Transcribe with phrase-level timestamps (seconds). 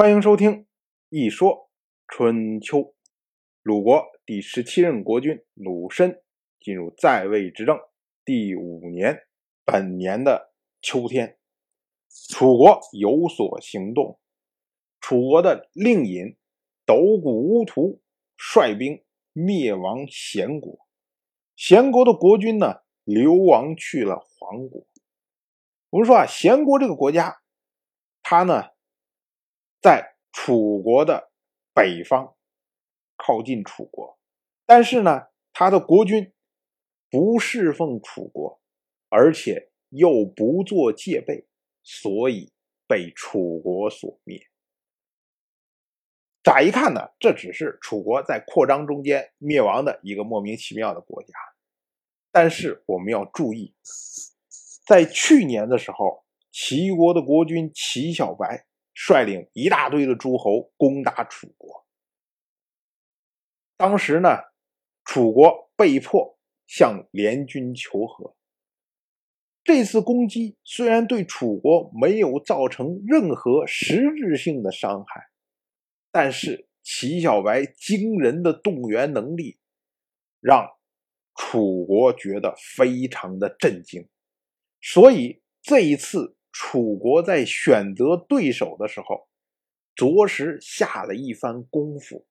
[0.00, 0.50] 欢迎收听
[1.08, 1.72] 《一说
[2.06, 2.78] 春秋》。
[3.62, 6.22] 鲁国第十七任国君鲁申
[6.60, 7.76] 进入在位执政
[8.24, 9.26] 第五年，
[9.64, 11.36] 本年的秋天，
[12.30, 14.20] 楚国有所行动。
[15.00, 16.36] 楚国的令尹
[16.86, 18.00] 斗谷乌图
[18.36, 19.02] 率兵
[19.32, 20.78] 灭亡咸国，
[21.56, 24.86] 咸国的国君呢流亡去了黄国。
[25.90, 27.40] 我们说啊，贤国这个国家，
[28.22, 28.77] 它呢。
[29.80, 31.30] 在楚国的
[31.72, 32.36] 北方，
[33.16, 34.18] 靠近楚国，
[34.66, 36.32] 但是呢，他的国君
[37.10, 38.60] 不侍奉楚国，
[39.08, 41.46] 而且又不做戒备，
[41.82, 42.52] 所以
[42.86, 44.48] 被楚国所灭。
[46.42, 51.34] 乍一看呢，这只是楚国在扩张中间灭亡的一个莫名其妙的国家。
[52.32, 53.74] 但是我们要注意，
[54.86, 58.67] 在去年的时候，齐国的国君齐小白。
[59.00, 61.86] 率领一大堆的诸侯攻打楚国，
[63.76, 64.28] 当时呢，
[65.04, 66.36] 楚国被迫
[66.66, 68.34] 向联军求和。
[69.62, 75.28] 这次攻击虽然对楚国没有造成任何实质性的伤害，
[76.10, 79.60] 但是齐小白惊人的动员能力，
[80.40, 80.68] 让
[81.36, 84.08] 楚国觉得非常的震惊，
[84.80, 86.34] 所以这一次。
[86.52, 89.28] 楚国在选择对手的时候，
[89.94, 92.26] 着实下了一番功夫。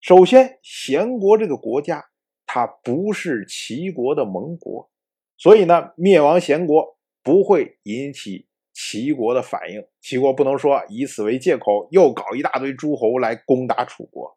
[0.00, 2.04] 首先，贤国这个国家，
[2.46, 4.90] 它不是齐国的盟国，
[5.36, 9.86] 所以呢，灭亡贤国不会引起齐国的反应。
[10.00, 14.36] 齐国不能说以此为借口，又搞一大堆诸侯来攻打楚国。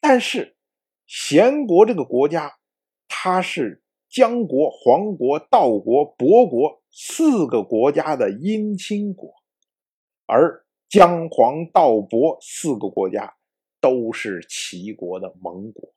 [0.00, 0.56] 但是，
[1.06, 2.58] 贤国这个国家，
[3.08, 3.82] 它是。
[4.10, 9.32] 姜国、黄国、道国、亳国四个国家的姻亲国，
[10.26, 13.36] 而姜、黄、道、伯四个国家
[13.80, 15.94] 都是齐国的盟国，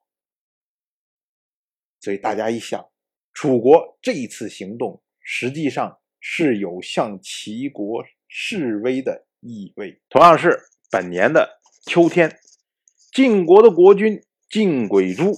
[2.02, 2.88] 所以大家一想，
[3.34, 10.00] 楚国这一次行动实际上是有向齐国示威的意味。
[10.08, 10.60] 同样是
[10.92, 12.38] 本年的秋天，
[13.12, 15.34] 晋国的国君晋轨珠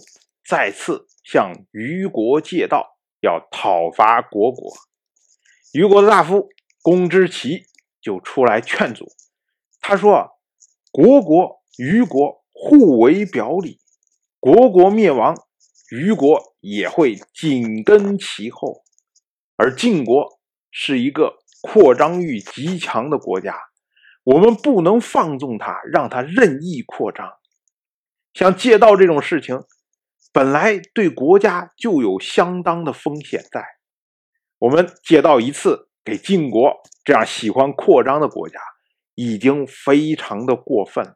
[0.45, 1.07] 再次。
[1.23, 4.73] 向虞国借道，要讨伐虢国。
[5.73, 6.49] 虞国的大夫
[6.83, 7.63] 公之奇
[7.99, 9.07] 就出来劝阻。
[9.81, 10.29] 他说
[10.93, 13.79] ：“国国、虞国互为表里，
[14.39, 15.35] 国国灭亡，
[15.89, 18.83] 虞国也会紧跟其后。
[19.57, 20.39] 而晋国
[20.69, 23.57] 是一个扩张欲极强的国家，
[24.23, 27.27] 我们不能放纵他，让他任意扩张。
[28.35, 29.59] 像借道这种事情。”
[30.31, 33.63] 本来对国家就有相当的风险在，
[34.63, 36.71] 我们借道一次给晋国
[37.03, 38.57] 这样喜欢扩张的国家，
[39.13, 41.15] 已经非常的过分了。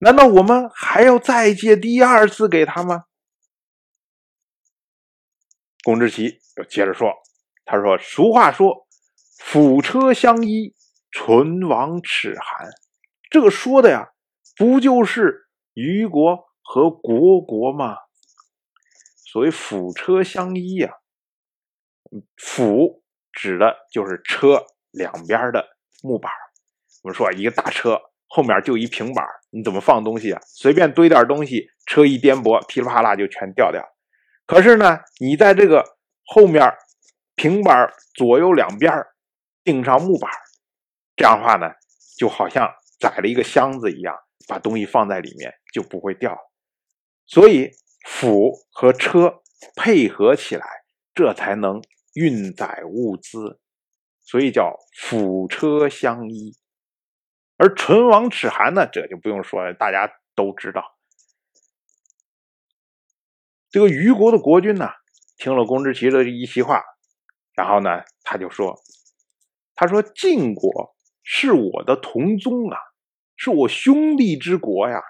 [0.00, 3.04] 难道我们还要再借第二次给他吗？
[5.84, 7.14] 公之奇又接着说
[7.64, 8.86] ：“他说，俗话说，
[9.38, 10.74] 辅车相依，
[11.10, 12.68] 唇亡齿寒。
[13.30, 14.10] 这个说的呀，
[14.54, 17.96] 不就是虞国和虢国吗？”
[19.32, 20.92] 所谓辅车相依呀，
[22.36, 23.02] 辅
[23.32, 25.64] 指的就是车两边的
[26.02, 26.30] 木板
[27.02, 30.40] 我们说一个大车后面就一平板你怎么放东西啊？
[30.44, 33.82] 随便堆点东西，车一颠簸，噼里啪啦就全掉掉。
[34.46, 35.84] 可是呢，你在这个
[36.24, 36.72] 后面
[37.34, 38.92] 平板左右两边
[39.62, 40.30] 钉上木板
[41.16, 41.70] 这样的话呢，
[42.18, 44.16] 就好像载了一个箱子一样，
[44.48, 46.36] 把东西放在里面就不会掉。
[47.26, 47.70] 所以。
[48.06, 49.40] 辅和车
[49.74, 50.66] 配合起来，
[51.14, 51.80] 这才能
[52.14, 53.60] 运载物资，
[54.20, 56.56] 所以叫辅车相依。
[57.56, 60.96] 而唇亡齿寒呢，这就不用说了，大家都知道。
[63.70, 64.88] 这个虞国的国君呢，
[65.36, 66.82] 听了公之奇的一席话，
[67.54, 68.80] 然后呢，他就说
[69.74, 72.78] ：“他说晋国是我的同宗啊，
[73.36, 75.00] 是我兄弟之国呀，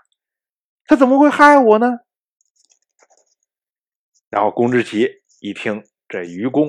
[0.86, 2.00] 他怎么会害我呢？”
[4.30, 6.68] 然后公之奇一听这愚公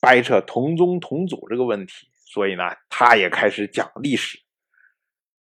[0.00, 4.38] 掰扯同宗同祖这个问题，所以呢，他也开始讲历史。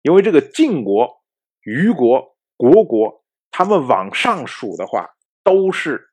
[0.01, 1.23] 因为这个晋国、
[1.61, 5.09] 虞国、虢国，他们往上数的话，
[5.43, 6.09] 都是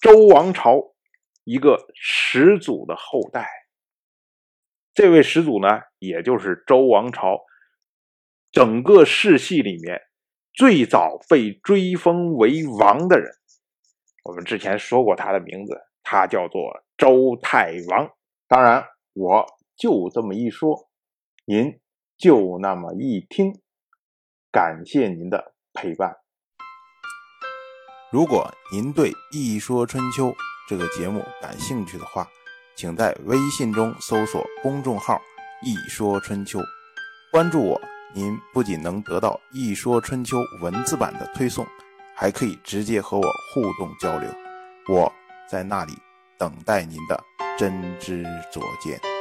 [0.00, 0.94] 周王朝
[1.44, 3.48] 一个始祖的后代。
[4.94, 7.40] 这位始祖呢，也就是周王朝
[8.50, 10.02] 整个世系里面
[10.52, 13.32] 最早被追封为王的人。
[14.24, 18.10] 我们之前说过他的名字，他叫做周太王。
[18.48, 19.46] 当然，我
[19.76, 20.88] 就这么一说，
[21.44, 21.80] 您
[22.16, 23.60] 就那么一听。
[24.50, 26.16] 感谢您的陪伴。
[28.10, 30.26] 如果您对《一说春秋》
[30.68, 32.28] 这个节目感兴趣的话，
[32.76, 35.18] 请在微信中搜索公众号
[35.64, 36.58] “一说春秋”，
[37.32, 37.80] 关注我。
[38.14, 41.66] 您不仅能得到《一说春秋》文字版的推送，
[42.14, 44.30] 还可以直接和我互动交流。
[44.90, 45.10] 我
[45.52, 45.92] 在那里
[46.38, 47.24] 等待您的
[47.58, 49.11] 真知灼见。